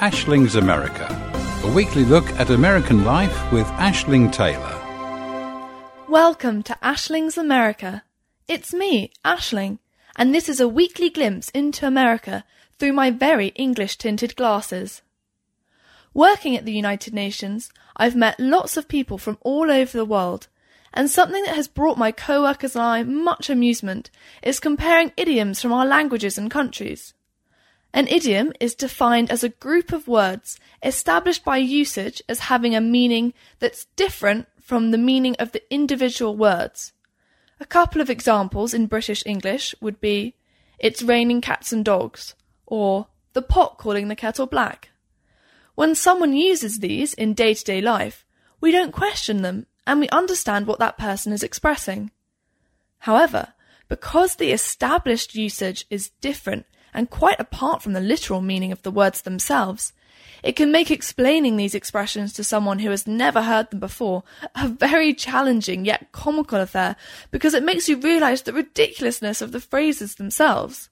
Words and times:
Ashling's 0.00 0.56
America, 0.56 1.06
a 1.64 1.72
weekly 1.72 2.04
look 2.04 2.28
at 2.38 2.50
American 2.50 3.02
life 3.02 3.50
with 3.50 3.66
Ashling 3.78 4.30
Taylor. 4.30 4.74
Welcome 6.06 6.62
to 6.64 6.76
Ashling's 6.82 7.38
America. 7.38 8.04
It's 8.46 8.74
me, 8.74 9.10
Ashling, 9.24 9.78
and 10.14 10.34
this 10.34 10.50
is 10.50 10.60
a 10.60 10.68
weekly 10.68 11.08
glimpse 11.08 11.48
into 11.48 11.86
America 11.86 12.44
through 12.78 12.92
my 12.92 13.10
very 13.10 13.48
English 13.54 13.96
tinted 13.96 14.36
glasses. 14.36 15.00
Working 16.12 16.54
at 16.54 16.66
the 16.66 16.74
United 16.74 17.14
Nations, 17.14 17.70
I've 17.96 18.14
met 18.14 18.38
lots 18.38 18.76
of 18.76 18.88
people 18.88 19.16
from 19.16 19.38
all 19.40 19.70
over 19.70 19.96
the 19.96 20.04
world, 20.04 20.48
and 20.92 21.08
something 21.08 21.42
that 21.44 21.56
has 21.56 21.68
brought 21.68 21.96
my 21.96 22.12
co-workers 22.12 22.76
and 22.76 22.84
I 22.84 23.02
much 23.02 23.48
amusement 23.48 24.10
is 24.42 24.60
comparing 24.60 25.12
idioms 25.16 25.62
from 25.62 25.72
our 25.72 25.86
languages 25.86 26.36
and 26.36 26.50
countries. 26.50 27.14
An 27.96 28.08
idiom 28.08 28.52
is 28.60 28.74
defined 28.74 29.30
as 29.30 29.42
a 29.42 29.48
group 29.48 29.90
of 29.90 30.06
words 30.06 30.60
established 30.82 31.46
by 31.46 31.56
usage 31.56 32.20
as 32.28 32.40
having 32.40 32.76
a 32.76 32.80
meaning 32.82 33.32
that's 33.58 33.86
different 33.96 34.48
from 34.60 34.90
the 34.90 34.98
meaning 34.98 35.34
of 35.38 35.52
the 35.52 35.62
individual 35.72 36.36
words. 36.36 36.92
A 37.58 37.64
couple 37.64 38.02
of 38.02 38.10
examples 38.10 38.74
in 38.74 38.84
British 38.84 39.22
English 39.24 39.74
would 39.80 39.98
be, 39.98 40.34
it's 40.78 41.00
raining 41.00 41.40
cats 41.40 41.72
and 41.72 41.86
dogs, 41.86 42.34
or 42.66 43.06
the 43.32 43.40
pot 43.40 43.78
calling 43.78 44.08
the 44.08 44.14
kettle 44.14 44.44
black. 44.44 44.90
When 45.74 45.94
someone 45.94 46.34
uses 46.34 46.80
these 46.80 47.14
in 47.14 47.32
day 47.32 47.54
to 47.54 47.64
day 47.64 47.80
life, 47.80 48.26
we 48.60 48.72
don't 48.72 48.92
question 48.92 49.40
them 49.40 49.68
and 49.86 50.00
we 50.00 50.08
understand 50.10 50.66
what 50.66 50.80
that 50.80 50.98
person 50.98 51.32
is 51.32 51.42
expressing. 51.42 52.10
However, 52.98 53.54
because 53.88 54.34
the 54.34 54.52
established 54.52 55.34
usage 55.34 55.86
is 55.88 56.10
different 56.20 56.66
and 56.96 57.10
quite 57.10 57.38
apart 57.38 57.82
from 57.82 57.92
the 57.92 58.00
literal 58.00 58.40
meaning 58.40 58.72
of 58.72 58.82
the 58.82 58.90
words 58.90 59.20
themselves, 59.20 59.92
it 60.42 60.56
can 60.56 60.72
make 60.72 60.90
explaining 60.90 61.56
these 61.56 61.74
expressions 61.74 62.32
to 62.32 62.42
someone 62.42 62.78
who 62.78 62.90
has 62.90 63.06
never 63.06 63.42
heard 63.42 63.70
them 63.70 63.80
before 63.80 64.24
a 64.54 64.66
very 64.66 65.12
challenging 65.12 65.84
yet 65.84 66.10
comical 66.10 66.58
affair 66.58 66.96
because 67.30 67.52
it 67.52 67.62
makes 67.62 67.88
you 67.88 67.98
realize 67.98 68.42
the 68.42 68.52
ridiculousness 68.52 69.42
of 69.42 69.52
the 69.52 69.60
phrases 69.60 70.14
themselves. 70.14 70.88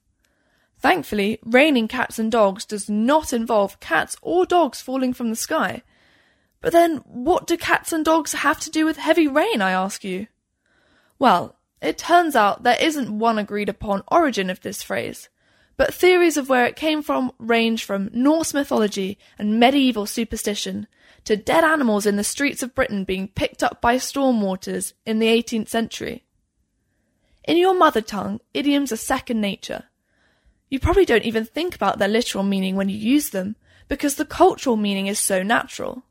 Thankfully, 0.77 1.39
raining 1.43 1.87
cats 1.87 2.19
and 2.19 2.31
dogs 2.31 2.65
does 2.65 2.87
not 2.87 3.33
involve 3.33 3.79
cats 3.79 4.15
or 4.21 4.45
dogs 4.45 4.81
falling 4.81 5.13
from 5.13 5.31
the 5.31 5.35
sky. 5.35 5.81
But 6.61 6.71
then, 6.71 6.97
what 7.05 7.47
do 7.47 7.57
cats 7.57 7.91
and 7.91 8.05
dogs 8.05 8.33
have 8.33 8.59
to 8.59 8.69
do 8.69 8.85
with 8.85 8.97
heavy 8.97 9.27
rain, 9.27 9.61
I 9.61 9.71
ask 9.71 10.03
you? 10.03 10.27
Well, 11.17 11.55
it 11.81 11.97
turns 11.97 12.35
out 12.35 12.61
there 12.61 12.77
isn't 12.79 13.17
one 13.17 13.39
agreed 13.39 13.69
upon 13.69 14.03
origin 14.07 14.51
of 14.51 14.61
this 14.61 14.83
phrase, 14.83 15.29
but 15.77 15.93
theories 15.93 16.37
of 16.37 16.49
where 16.49 16.65
it 16.65 16.75
came 16.75 17.01
from 17.01 17.31
range 17.37 17.83
from 17.83 18.09
Norse 18.13 18.53
mythology 18.53 19.17
and 19.37 19.59
medieval 19.59 20.05
superstition 20.05 20.87
to 21.25 21.35
dead 21.35 21.63
animals 21.63 22.05
in 22.05 22.15
the 22.15 22.23
streets 22.23 22.63
of 22.63 22.75
Britain 22.75 23.03
being 23.03 23.27
picked 23.27 23.63
up 23.63 23.81
by 23.81 23.97
storm 23.97 24.41
waters 24.41 24.93
in 25.05 25.19
the 25.19 25.27
18th 25.27 25.67
century. 25.67 26.23
In 27.43 27.57
your 27.57 27.75
mother 27.75 28.01
tongue, 28.01 28.39
idioms 28.53 28.91
are 28.91 28.97
second 28.97 29.41
nature. 29.41 29.85
You 30.69 30.79
probably 30.79 31.05
don't 31.05 31.25
even 31.25 31.45
think 31.45 31.75
about 31.75 31.99
their 31.99 32.07
literal 32.07 32.43
meaning 32.43 32.75
when 32.75 32.89
you 32.89 32.97
use 32.97 33.29
them 33.29 33.55
because 33.87 34.15
the 34.15 34.25
cultural 34.25 34.75
meaning 34.75 35.07
is 35.07 35.19
so 35.19 35.43
natural. 35.43 36.03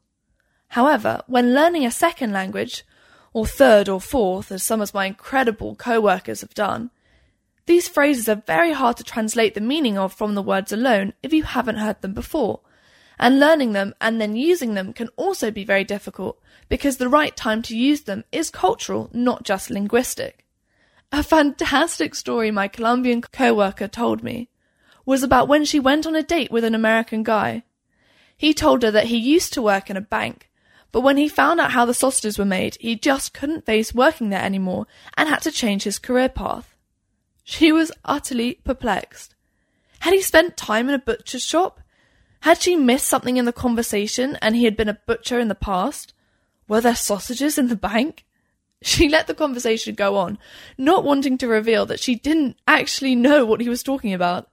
However, 0.68 1.22
when 1.26 1.54
learning 1.54 1.84
a 1.84 1.90
second 1.90 2.32
language, 2.32 2.84
or 3.32 3.46
third 3.46 3.88
or 3.88 4.00
fourth, 4.00 4.52
as 4.52 4.62
some 4.62 4.80
of 4.80 4.94
my 4.94 5.06
incredible 5.06 5.74
co-workers 5.74 6.40
have 6.40 6.54
done, 6.54 6.90
these 7.66 7.88
phrases 7.88 8.28
are 8.28 8.42
very 8.46 8.72
hard 8.72 8.96
to 8.98 9.04
translate 9.04 9.54
the 9.54 9.60
meaning 9.60 9.96
of 9.96 10.12
from 10.12 10.34
the 10.34 10.42
words 10.42 10.72
alone 10.72 11.14
if 11.22 11.32
you 11.32 11.44
haven't 11.44 11.76
heard 11.76 12.00
them 12.02 12.12
before. 12.12 12.60
And 13.18 13.40
learning 13.40 13.72
them 13.72 13.94
and 14.00 14.20
then 14.20 14.36
using 14.36 14.74
them 14.74 14.92
can 14.92 15.08
also 15.16 15.50
be 15.50 15.64
very 15.64 15.84
difficult 15.84 16.40
because 16.68 16.96
the 16.96 17.08
right 17.08 17.34
time 17.36 17.62
to 17.62 17.76
use 17.76 18.02
them 18.02 18.24
is 18.33 18.50
cultural, 18.50 19.08
not 19.12 19.44
just 19.44 19.70
linguistic. 19.70 20.44
A 21.12 21.22
fantastic 21.22 22.14
story 22.14 22.50
my 22.50 22.68
Colombian 22.68 23.22
co-worker 23.22 23.89
told 23.89 24.22
me 24.22 24.48
was 25.06 25.22
about 25.22 25.48
when 25.48 25.64
she 25.64 25.78
went 25.78 26.06
on 26.06 26.16
a 26.16 26.22
date 26.22 26.50
with 26.50 26.64
an 26.64 26.74
American 26.74 27.22
guy. 27.22 27.62
He 28.36 28.52
told 28.52 28.83
her 28.83 28.90
that 28.90 29.06
he 29.06 29.16
used 29.16 29.52
to 29.52 29.62
work 29.62 29.89
in 29.89 29.96
a 29.96 30.00
bank, 30.00 30.50
but 30.90 31.02
when 31.02 31.16
he 31.16 31.28
found 31.28 31.60
out 31.60 31.70
how 31.70 31.84
the 31.84 31.94
sausages 31.94 32.39
were 32.39 32.44
made, 32.44 32.77
he 32.80 32.96
just 32.96 33.33
couldn't 33.33 33.66
face 33.66 33.94
working 33.94 34.30
there 34.30 34.42
anymore 34.42 34.86
and 35.16 35.28
had 35.28 35.42
to 35.42 35.52
change 35.52 35.84
his 35.84 35.98
career 35.98 36.28
path. 36.28 36.73
She 37.44 37.70
was 37.70 37.92
utterly 38.05 38.55
perplexed. 38.64 39.34
Had 40.00 40.14
he 40.14 40.22
spent 40.22 40.56
time 40.56 40.88
in 40.88 40.94
a 40.94 40.98
butcher's 40.98 41.44
shop? 41.44 41.80
Had 42.40 42.60
she 42.60 42.74
missed 42.74 43.06
something 43.06 43.36
in 43.36 43.44
the 43.44 43.52
conversation 43.52 44.36
and 44.42 44.56
he 44.56 44.64
had 44.64 44.77
been 44.77 44.88
a 44.88 44.98
butcher 45.06 45.38
in 45.38 45.48
the 45.48 45.54
past? 45.54 46.14
Were 46.66 46.80
there 46.80 46.96
sausages 46.96 47.58
in 47.58 47.68
the 47.68 47.77
bank? 47.77 48.24
She 48.83 49.08
let 49.08 49.27
the 49.27 49.34
conversation 49.34 49.94
go 49.94 50.16
on, 50.16 50.38
not 50.77 51.04
wanting 51.04 51.38
to 51.38 51.48
reveal 51.48 51.86
that 51.86 52.00
she 52.00 52.16
didn't 52.16 52.58
actually 52.68 53.14
know 53.14 53.44
what 53.46 53.62
he 53.62 53.68
was 53.68 53.83
talking 53.83 54.12
about. 54.12 54.50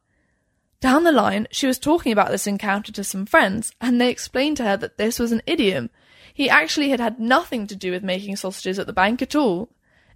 Down 0.79 1.03
the 1.03 1.11
line, 1.11 1.47
she 1.51 1.67
was 1.67 1.77
talking 1.77 2.11
about 2.11 2.31
this 2.31 2.47
encounter 2.47 2.91
to 2.93 3.03
some 3.03 3.25
friends, 3.25 3.73
and 3.81 3.99
they 3.99 4.09
explained 4.09 4.57
to 4.57 4.63
her 4.63 4.77
that 4.77 4.97
this 4.97 5.19
was 5.19 5.31
an 5.31 5.41
idiom. 5.45 5.89
He 6.33 6.49
actually 6.49 6.89
had 6.89 6.99
had 6.99 7.19
nothing 7.19 7.67
to 7.67 7.75
do 7.75 7.91
with 7.91 8.03
making 8.03 8.37
sausages 8.37 8.79
at 8.79 8.87
the 8.87 8.93
bank 8.93 9.21
at 9.21 9.35
all. 9.35 9.69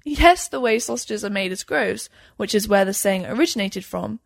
Yes, 0.08 0.48
the 0.48 0.60
way 0.60 0.78
sausages 0.78 1.26
are 1.26 1.32
made 1.32 1.52
is 1.52 1.64
gross, 1.64 2.10
which 2.38 2.54
is 2.54 2.68
where 2.68 2.86
the 2.86 2.94
saying 2.94 3.26
originated 3.26 3.84
from, 3.84 4.20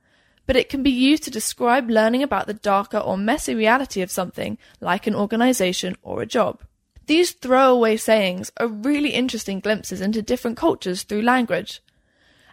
but 0.45 0.57
it 0.57 0.67
can 0.67 0.83
be 0.83 0.91
used 0.91 1.23
to 1.23 1.31
describe 1.31 1.89
learning 1.89 2.21
about 2.21 2.47
the 2.47 2.53
darker 2.53 2.97
or 2.97 3.17
messy 3.17 3.55
reality 3.55 4.01
of 4.01 4.11
something, 4.11 4.57
like 4.81 5.07
an 5.07 5.15
organization 5.15 5.95
or 6.01 6.21
a 6.21 6.25
job. 6.25 6.63
These 7.05 7.31
throwaway 7.31 7.95
sayings 7.95 8.51
are 8.57 8.67
really 8.67 9.11
interesting 9.11 9.61
glimpses 9.61 10.01
into 10.01 10.21
different 10.21 10.57
cultures 10.57 11.03
through 11.03 11.21
language, 11.21 11.81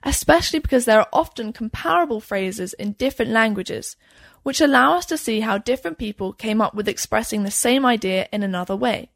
especially 0.05 0.61
because 0.61 0.85
there 0.85 1.01
are 1.01 1.09
often 1.13 1.53
comparable 1.53 2.21
phrases 2.21 2.75
in 2.75 2.93
different 2.93 3.33
languages, 3.33 3.97
which 4.45 4.61
allow 4.61 4.95
us 4.95 5.07
to 5.07 5.19
see 5.19 5.41
how 5.41 5.59
different 5.59 5.99
people 5.99 6.33
came 6.33 6.61
up 6.61 6.75
with 6.75 6.87
expressing 6.87 7.43
the 7.43 7.51
same 7.51 7.85
idea 7.85 8.29
in 8.33 8.45
another 8.45 8.77
way. 8.77 9.11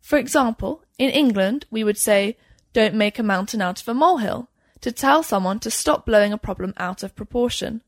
For 0.00 0.18
example, 0.18 0.82
in 0.98 1.10
England, 1.10 1.66
we 1.70 1.84
would 1.84 1.98
say, 1.98 2.36
don't 2.72 2.94
make 2.94 3.18
a 3.18 3.22
mountain 3.22 3.60
out 3.60 3.80
of 3.80 3.88
a 3.88 3.94
molehill, 3.94 4.48
to 4.80 4.92
tell 4.92 5.22
someone 5.22 5.58
to 5.60 5.70
stop 5.70 6.06
blowing 6.06 6.32
a 6.32 6.38
problem 6.38 6.72
out 6.76 7.02
of 7.02 7.16
proportion. 7.16 7.82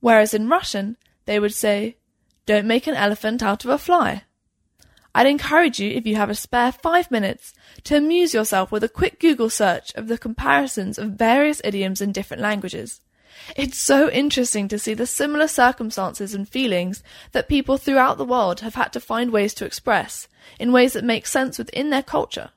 Whereas 0.00 0.34
in 0.34 0.48
Russian, 0.48 0.96
they 1.26 1.38
would 1.38 1.54
say, 1.54 1.96
don't 2.44 2.66
make 2.66 2.86
an 2.86 2.94
elephant 2.94 3.42
out 3.42 3.64
of 3.64 3.70
a 3.70 3.78
fly. 3.78 4.24
I'd 5.14 5.26
encourage 5.26 5.78
you, 5.78 5.90
if 5.90 6.06
you 6.06 6.16
have 6.16 6.30
a 6.30 6.34
spare 6.34 6.72
five 6.72 7.10
minutes, 7.10 7.52
to 7.84 7.96
amuse 7.96 8.32
yourself 8.32 8.72
with 8.72 8.82
a 8.82 8.88
quick 8.88 9.20
Google 9.20 9.50
search 9.50 9.94
of 9.94 10.08
the 10.08 10.18
comparisons 10.18 10.98
of 10.98 11.12
various 11.12 11.60
idioms 11.64 12.00
in 12.00 12.12
different 12.12 12.42
languages. 12.42 13.00
It's 13.56 13.78
so 13.78 14.10
interesting 14.10 14.68
to 14.68 14.78
see 14.78 14.94
the 14.94 15.06
similar 15.06 15.48
circumstances 15.48 16.34
and 16.34 16.48
feelings 16.48 17.02
that 17.32 17.48
people 17.48 17.76
throughout 17.76 18.18
the 18.18 18.24
world 18.24 18.60
have 18.60 18.74
had 18.74 18.92
to 18.94 19.00
find 19.00 19.30
ways 19.30 19.54
to 19.54 19.66
express, 19.66 20.28
in 20.58 20.72
ways 20.72 20.94
that 20.94 21.04
make 21.04 21.26
sense 21.26 21.58
within 21.58 21.90
their 21.90 22.02
culture. 22.02 22.50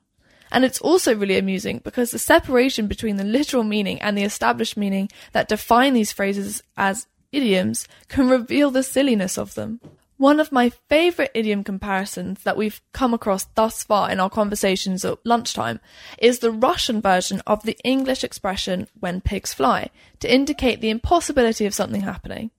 And 0.50 0.64
it's 0.64 0.80
also 0.80 1.14
really 1.14 1.38
amusing 1.38 1.80
because 1.84 2.10
the 2.10 2.18
separation 2.18 2.86
between 2.86 3.16
the 3.16 3.24
literal 3.24 3.64
meaning 3.64 4.00
and 4.00 4.16
the 4.16 4.22
established 4.22 4.76
meaning 4.76 5.10
that 5.32 5.48
define 5.48 5.94
these 5.94 6.12
phrases 6.12 6.62
as 6.76 7.06
idioms 7.32 7.88
can 8.08 8.28
reveal 8.28 8.70
the 8.70 8.82
silliness 8.82 9.36
of 9.36 9.54
them. 9.54 9.80
One 10.18 10.40
of 10.40 10.50
my 10.50 10.70
favourite 10.88 11.32
idiom 11.34 11.62
comparisons 11.62 12.42
that 12.44 12.56
we've 12.56 12.80
come 12.92 13.12
across 13.12 13.44
thus 13.54 13.84
far 13.84 14.10
in 14.10 14.18
our 14.18 14.30
conversations 14.30 15.04
at 15.04 15.18
lunchtime 15.26 15.78
is 16.18 16.38
the 16.38 16.50
Russian 16.50 17.02
version 17.02 17.42
of 17.46 17.64
the 17.64 17.76
English 17.84 18.24
expression 18.24 18.88
when 18.98 19.20
pigs 19.20 19.52
fly 19.52 19.90
to 20.20 20.32
indicate 20.32 20.80
the 20.80 20.88
impossibility 20.88 21.66
of 21.66 21.74
something 21.74 22.00
happening. 22.00 22.50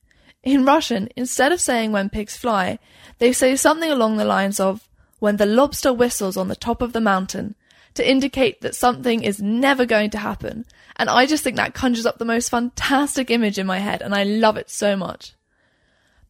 In 0.44 0.66
Russian, 0.66 1.10
instead 1.16 1.51
of 1.51 1.60
saying 1.60 1.92
when 1.92 2.10
pigs 2.10 2.38
fly, 2.38 2.78
they 3.18 3.33
say 3.33 3.56
something 3.56 3.90
along 3.90 4.18
the 4.18 4.25
lines 4.25 4.60
of 4.60 4.88
when 5.18 5.38
the 5.38 5.48
lobster 5.48 5.92
whistles 5.92 6.38
on 6.38 6.50
the 6.50 6.56
top 6.56 6.83
of 6.83 6.94
the 6.94 7.01
mountain 7.01 7.56
to 7.97 8.09
indicate 8.09 8.61
that 8.61 8.75
something 8.75 9.23
is 9.23 9.41
never 9.41 9.85
going 9.85 10.09
to 10.11 10.17
happen. 10.17 10.65
And 10.95 11.09
I 11.09 11.25
just 11.25 11.44
think 11.44 11.57
that 11.57 11.73
conjures 11.73 12.05
up 12.05 12.17
the 12.17 12.25
most 12.25 12.49
fantastic 12.49 13.29
image 13.29 13.59
in 13.59 13.67
my 13.67 13.79
head 13.79 14.01
and 14.01 14.15
I 14.15 14.23
love 14.23 14.55
it 14.57 14.69
so 14.69 14.95
much. 14.95 15.33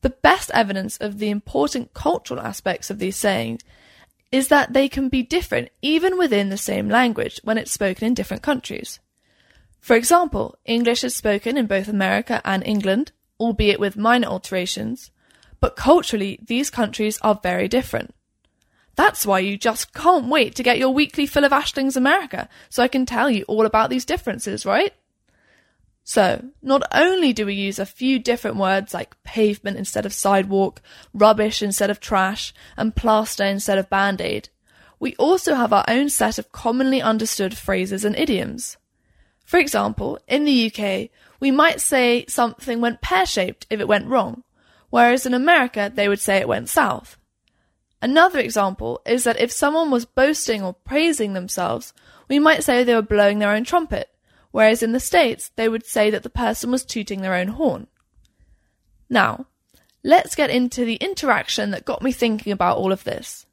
The 0.02 0.10
best 0.10 0.50
evidence 0.54 0.98
of 0.98 1.20
the 1.20 1.30
important 1.30 1.94
cultural 1.94 2.40
aspects 2.40 2.90
of 2.90 3.00
these 3.00 3.16
sayings 3.16 3.62
is 4.32 4.48
that 4.48 4.74
they 4.74 4.88
can 4.88 5.10
be 5.10 5.24
different 5.24 5.70
even 5.82 6.18
within 6.18 6.50
the 6.50 6.58
same 6.58 6.90
language 6.90 7.40
when 7.44 7.58
it's 7.58 7.72
spoken 7.72 8.08
in 8.08 8.14
different 8.14 8.44
countries. 8.44 9.00
For 9.80 9.96
example, 9.96 10.58
English 10.66 11.04
is 11.04 11.16
spoken 11.16 11.58
in 11.58 11.66
both 11.66 11.88
America 11.88 12.42
and 12.44 12.66
England, 12.66 13.12
albeit 13.40 13.80
with 13.80 13.96
minor 13.96 14.28
alterations, 14.28 15.12
but 15.60 15.76
culturally 15.76 16.40
these 16.46 16.70
countries 16.70 17.20
are 17.22 17.40
very 17.42 17.68
different. 17.68 18.14
That's 18.98 19.28
why 19.28 19.40
you 19.40 19.58
just 19.58 19.94
can't 19.94 20.28
wait 20.28 20.56
to 20.56 20.64
get 20.64 20.80
your 20.80 20.90
weekly 20.90 21.28
fill 21.28 21.46
of 21.46 21.54
Ashling's 21.54 21.96
America 21.96 22.50
so 22.68 22.82
I 22.82 22.88
can 22.88 23.06
tell 23.06 23.30
you 23.30 23.46
all 23.48 23.66
about 23.68 23.92
these 23.92 24.06
differences, 24.06 24.66
right? 24.66 24.92
So, 26.04 26.46
not 26.64 26.82
only 26.92 27.32
do 27.32 27.46
we 27.46 27.54
use 27.54 27.80
a 27.80 27.86
few 27.86 28.18
different 28.18 28.58
words 28.58 28.94
like 28.94 29.22
pavement 29.24 29.78
instead 29.78 30.06
of 30.06 30.14
sidewalk, 30.14 30.82
rubbish 31.14 31.62
instead 31.62 31.92
of 31.92 32.00
trash, 32.00 32.54
and 32.76 32.96
plaster 32.96 33.44
instead 33.44 33.78
of 33.78 33.90
band 33.90 34.20
aid, 34.20 34.50
we 35.00 35.16
also 35.18 35.54
have 35.54 35.74
our 35.74 35.86
own 35.88 36.10
set 36.10 36.40
of 36.40 36.52
commonly 36.52 37.02
understood 37.02 37.56
phrases 37.56 38.04
and 38.04 38.16
idioms. 38.16 38.78
For 39.46 39.60
example, 39.60 40.18
in 40.28 40.46
the 40.46 40.72
UK, 40.72 41.10
we 41.40 41.52
might 41.52 41.82
say 41.82 42.26
something 42.28 42.82
went 42.82 43.02
pear 43.02 43.28
shaped 43.28 43.68
if 43.70 43.80
it 43.80 43.88
went 43.88 44.08
wrong, 44.08 44.44
whereas 44.90 45.26
in 45.28 45.36
America 45.36 45.92
they 45.94 46.08
would 46.08 46.20
say 46.20 46.38
it 46.38 46.48
went 46.48 46.70
south. 46.70 47.18
Another 48.02 48.40
example 48.40 49.02
is 49.06 49.24
that 49.24 49.40
if 49.40 49.52
someone 49.52 49.90
was 49.90 50.06
boasting 50.06 50.62
or 50.62 50.74
praising 50.74 51.34
themselves, 51.34 51.94
we 52.30 52.40
might 52.40 52.64
say 52.64 52.84
they 52.84 52.94
were 52.94 53.02
blowing 53.02 53.40
their 53.40 53.52
own 53.52 53.64
trumpet, 53.64 54.10
whereas 54.52 54.84
in 54.84 54.92
the 54.92 55.00
States 55.00 55.52
they 55.56 55.68
would 55.68 55.86
say 55.86 56.10
that 56.10 56.24
the 56.24 56.30
person 56.30 56.70
was 56.70 56.86
tooting 56.86 57.22
their 57.22 57.34
own 57.34 57.48
horn. 57.50 57.88
Now, 59.10 59.48
let's 60.04 60.36
get 60.36 60.50
into 60.50 60.86
the 60.86 60.96
interaction 60.96 61.72
that 61.72 61.86
got 61.86 62.02
me 62.04 62.12
thinking 62.12 62.52
about 62.52 62.78
all 62.78 62.92
of 62.92 63.04
this. 63.04 63.46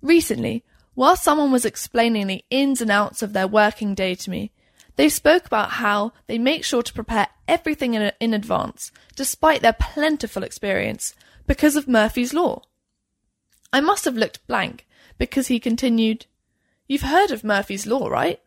Recently, 0.00 0.64
while 0.94 1.16
someone 1.16 1.50
was 1.50 1.64
explaining 1.64 2.26
the 2.26 2.44
ins 2.50 2.80
and 2.80 2.90
outs 2.90 3.20
of 3.22 3.32
their 3.32 3.48
working 3.48 3.94
day 3.94 4.14
to 4.14 4.30
me, 4.30 4.52
they 4.96 5.08
spoke 5.08 5.44
about 5.46 5.72
how 5.72 6.12
they 6.26 6.38
make 6.38 6.64
sure 6.64 6.82
to 6.82 6.92
prepare 6.92 7.28
everything 7.46 7.94
in, 7.94 8.12
in 8.20 8.32
advance, 8.32 8.92
despite 9.14 9.60
their 9.60 9.76
plentiful 9.78 10.42
experience, 10.42 11.14
because 11.46 11.76
of 11.76 11.88
Murphy's 11.88 12.32
Law. 12.32 12.62
I 13.72 13.80
must 13.80 14.04
have 14.04 14.16
looked 14.16 14.46
blank, 14.46 14.86
because 15.18 15.48
he 15.48 15.60
continued, 15.60 16.26
You've 16.86 17.02
heard 17.02 17.30
of 17.30 17.44
Murphy's 17.44 17.86
Law, 17.86 18.08
right? 18.08 18.40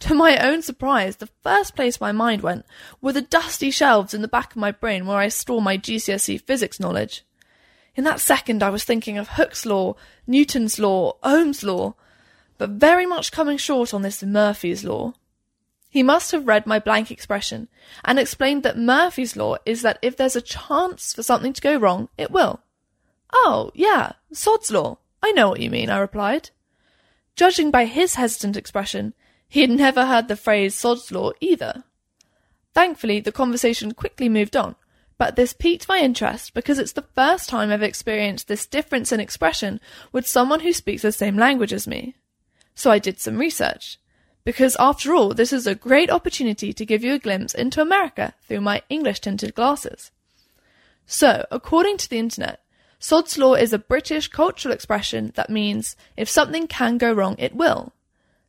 To 0.00 0.14
my 0.14 0.38
own 0.38 0.62
surprise, 0.62 1.16
the 1.16 1.28
first 1.42 1.76
place 1.76 2.00
my 2.00 2.10
mind 2.10 2.42
went 2.42 2.64
were 3.00 3.12
the 3.12 3.20
dusty 3.20 3.70
shelves 3.70 4.14
in 4.14 4.22
the 4.22 4.28
back 4.28 4.52
of 4.52 4.56
my 4.56 4.70
brain 4.70 5.06
where 5.06 5.18
I 5.18 5.28
store 5.28 5.60
my 5.60 5.76
GCSE 5.76 6.40
physics 6.40 6.80
knowledge. 6.80 7.24
In 7.94 8.04
that 8.04 8.20
second, 8.20 8.62
I 8.62 8.70
was 8.70 8.84
thinking 8.84 9.18
of 9.18 9.30
Hooke's 9.30 9.66
law, 9.66 9.96
Newton's 10.26 10.78
law, 10.78 11.16
Ohm's 11.22 11.62
law, 11.62 11.96
but 12.56 12.70
very 12.70 13.04
much 13.04 13.32
coming 13.32 13.58
short 13.58 13.92
on 13.92 14.02
this 14.02 14.22
Murphy's 14.22 14.84
law. 14.84 15.14
He 15.90 16.02
must 16.02 16.30
have 16.30 16.46
read 16.46 16.66
my 16.66 16.78
blank 16.78 17.10
expression 17.10 17.68
and 18.04 18.18
explained 18.18 18.62
that 18.62 18.78
Murphy's 18.78 19.36
law 19.36 19.56
is 19.66 19.82
that 19.82 19.98
if 20.00 20.16
there's 20.16 20.36
a 20.36 20.40
chance 20.40 21.12
for 21.12 21.22
something 21.22 21.52
to 21.52 21.60
go 21.60 21.76
wrong, 21.76 22.08
it 22.16 22.30
will. 22.30 22.60
Oh, 23.32 23.70
yeah, 23.74 24.12
Sod's 24.32 24.70
law. 24.70 24.98
I 25.22 25.32
know 25.32 25.48
what 25.48 25.60
you 25.60 25.70
mean, 25.70 25.90
I 25.90 25.98
replied. 25.98 26.50
Judging 27.36 27.70
by 27.70 27.84
his 27.84 28.14
hesitant 28.14 28.56
expression, 28.56 29.14
he 29.48 29.60
had 29.60 29.70
never 29.70 30.06
heard 30.06 30.28
the 30.28 30.36
phrase 30.36 30.74
Sod's 30.74 31.10
law 31.10 31.32
either. 31.40 31.84
Thankfully, 32.74 33.20
the 33.20 33.32
conversation 33.32 33.92
quickly 33.92 34.28
moved 34.28 34.56
on, 34.56 34.76
but 35.18 35.36
this 35.36 35.52
piqued 35.52 35.88
my 35.88 35.98
interest 35.98 36.54
because 36.54 36.78
it's 36.78 36.92
the 36.92 37.06
first 37.14 37.48
time 37.48 37.70
I've 37.70 37.82
experienced 37.82 38.48
this 38.48 38.66
difference 38.66 39.12
in 39.12 39.20
expression 39.20 39.80
with 40.12 40.26
someone 40.26 40.60
who 40.60 40.72
speaks 40.72 41.02
the 41.02 41.12
same 41.12 41.36
language 41.36 41.72
as 41.72 41.86
me. 41.86 42.14
So 42.74 42.90
I 42.90 42.98
did 42.98 43.20
some 43.20 43.38
research 43.38 43.98
because 44.44 44.76
after 44.78 45.14
all, 45.14 45.34
this 45.34 45.52
is 45.52 45.66
a 45.66 45.74
great 45.74 46.10
opportunity 46.10 46.72
to 46.72 46.86
give 46.86 47.04
you 47.04 47.14
a 47.14 47.18
glimpse 47.18 47.54
into 47.54 47.82
America 47.82 48.34
through 48.46 48.62
my 48.62 48.82
English 48.88 49.20
tinted 49.20 49.54
glasses. 49.54 50.10
So, 51.06 51.44
according 51.50 51.98
to 51.98 52.08
the 52.08 52.18
internet, 52.18 52.60
Sod's 53.02 53.38
Law 53.38 53.54
is 53.54 53.72
a 53.72 53.78
British 53.78 54.28
cultural 54.28 54.74
expression 54.74 55.32
that 55.34 55.48
means 55.48 55.96
if 56.18 56.28
something 56.28 56.66
can 56.66 56.98
go 56.98 57.10
wrong, 57.10 57.34
it 57.38 57.56
will. 57.56 57.94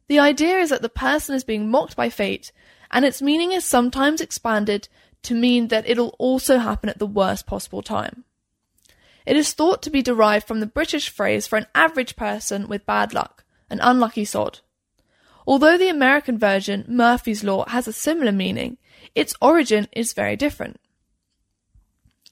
The 0.08 0.20
idea 0.20 0.58
is 0.58 0.70
that 0.72 0.82
the 0.82 0.90
person 0.90 1.34
is 1.34 1.46
being 1.46 1.72
mocked 1.72 1.96
by 1.96 2.10
fate, 2.10 2.52
and 2.92 3.06
its 3.06 3.22
meaning 3.22 3.54
is 3.54 3.64
sometimes 3.64 4.20
expanded 4.20 4.90
to 5.24 5.34
mean 5.34 5.70
that 5.70 5.90
it'll 5.90 6.16
also 6.20 6.58
happen 6.58 6.90
at 6.90 7.00
the 7.00 7.08
worst 7.08 7.48
possible 7.48 7.82
time. 7.82 8.26
It 9.26 9.38
is 9.38 9.54
thought 9.54 9.82
to 9.84 9.90
be 9.90 10.02
derived 10.02 10.48
from 10.48 10.60
the 10.60 10.66
British 10.66 11.10
phrase 11.10 11.48
for 11.48 11.58
an 11.58 11.68
average 11.74 12.18
person 12.18 12.68
with 12.68 12.86
bad 12.86 13.14
luck, 13.14 13.46
an 13.70 13.80
unlucky 13.82 14.26
sod. 14.26 14.60
Although 15.48 15.78
the 15.78 15.90
American 15.90 16.38
version, 16.38 16.84
Murphy's 16.90 17.44
Law, 17.44 17.64
has 17.70 17.88
a 17.88 17.94
similar 17.94 18.34
meaning, 18.34 18.78
its 19.16 19.34
origin 19.42 19.88
is 19.94 20.12
very 20.12 20.36
different. 20.36 20.78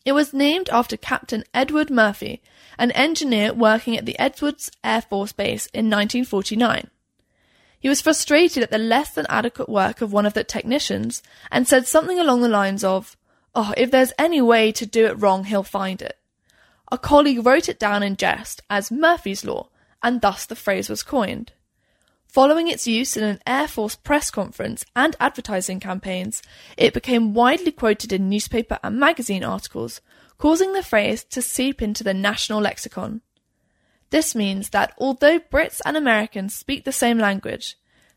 It 0.09 0.15
was 0.15 0.33
named 0.33 0.69
after 0.71 0.97
Captain 0.97 1.43
Edward 1.53 1.91
Murphy, 1.91 2.41
an 2.79 2.89
engineer 2.93 3.53
working 3.53 3.95
at 3.95 4.07
the 4.07 4.17
Edwards 4.17 4.71
Air 4.83 5.03
Force 5.03 5.33
Base 5.33 5.67
in 5.67 5.85
1949. 5.85 6.89
He 7.79 7.87
was 7.87 8.01
frustrated 8.01 8.63
at 8.63 8.71
the 8.71 8.79
less 8.79 9.11
than 9.11 9.27
adequate 9.29 9.69
work 9.69 10.01
of 10.01 10.11
one 10.11 10.25
of 10.25 10.33
the 10.33 10.43
technicians 10.43 11.21
and 11.51 11.67
said 11.67 11.85
something 11.85 12.17
along 12.17 12.41
the 12.41 12.49
lines 12.49 12.83
of, 12.83 13.15
Oh, 13.53 13.71
if 13.77 13.91
there's 13.91 14.11
any 14.17 14.41
way 14.41 14.71
to 14.71 14.85
do 14.87 15.05
it 15.05 15.21
wrong, 15.21 15.43
he'll 15.43 15.61
find 15.61 16.01
it. 16.01 16.17
A 16.91 16.97
colleague 16.97 17.45
wrote 17.45 17.69
it 17.69 17.77
down 17.77 18.01
in 18.01 18.15
jest 18.17 18.63
as 18.67 18.89
Murphy's 18.89 19.45
Law, 19.45 19.69
and 20.01 20.21
thus 20.21 20.43
the 20.43 20.55
phrase 20.55 20.89
was 20.89 21.03
coined. 21.03 21.51
Following 22.29 22.67
its 22.67 22.85
use 22.85 23.17
in 23.17 23.23
an 23.23 23.39
Air 23.47 23.67
Force 23.67 23.95
press 23.95 24.29
conference 24.29 24.85
and 24.95 25.15
advertising 25.19 25.79
campaigns, 25.79 26.43
it 26.77 26.93
became 26.93 27.33
widely 27.33 27.71
quoted 27.71 28.13
in 28.13 28.29
newspaper 28.29 28.77
and 28.83 28.99
magazine 28.99 29.43
articles, 29.43 29.99
causing 30.37 30.73
the 30.73 30.83
phrase 30.83 31.23
to 31.23 31.41
seep 31.41 31.81
into 31.81 32.03
the 32.03 32.13
national 32.13 32.61
lexicon. 32.61 33.21
This 34.11 34.35
means 34.35 34.69
that 34.69 34.93
although 34.99 35.39
Brits 35.39 35.81
and 35.83 35.97
Americans 35.97 36.55
speak 36.55 36.85
the 36.85 36.91
same 36.91 37.17
language, 37.17 37.75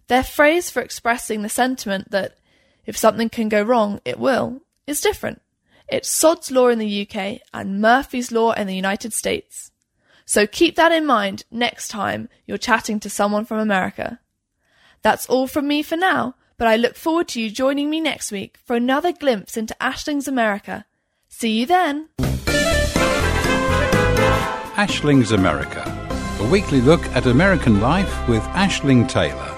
their 0.09 0.23
phrase 0.23 0.69
for 0.69 0.83
expressing 0.83 1.41
the 1.41 1.49
sentiment 1.49 2.11
that 2.11 2.37
if 2.85 2.99
something 2.99 3.31
can 3.31 3.49
go 3.49 3.63
wrong, 3.63 3.99
it 4.05 4.19
will, 4.19 4.61
is 4.87 5.01
different. 5.01 5.41
It's 5.89 6.11
Sod's 6.11 6.51
Law 6.51 6.69
in 6.69 6.79
the 6.79 7.09
UK 7.09 7.41
and 7.55 7.81
Murphy's 7.81 8.31
Law 8.31 8.53
in 8.53 8.67
the 8.67 8.77
United 8.77 9.15
States. 9.15 9.72
So 10.25 10.47
keep 10.47 10.77
that 10.77 10.93
in 10.93 11.07
mind 11.07 11.45
next 11.51 11.89
time 11.89 12.29
you're 12.47 12.59
chatting 12.59 13.01
to 13.01 13.11
someone 13.11 13.45
from 13.45 13.59
America. 13.59 14.21
That's 15.03 15.27
all 15.27 15.47
from 15.47 15.67
me 15.67 15.83
for 15.83 15.97
now, 15.97 16.37
but 16.57 16.69
I 16.69 16.77
look 16.77 16.95
forward 16.95 17.29
to 17.29 17.41
you 17.41 17.51
joining 17.51 17.91
me 17.91 18.01
next 18.01 18.31
week 18.31 18.59
for 18.65 18.77
another 18.77 19.13
glimpse 19.13 19.57
into 19.57 19.81
Ashling's 19.83 20.29
America. 20.29 20.85
See 21.29 21.61
you 21.61 21.67
then. 21.67 22.09
Ashling's 24.77 25.33
America, 25.33 25.83
a 26.41 26.49
weekly 26.51 26.81
look 26.81 27.05
at 27.17 27.27
American 27.27 27.81
life 27.81 28.29
with 28.29 28.43
Ashling 28.55 29.09
Taylor. 29.09 29.49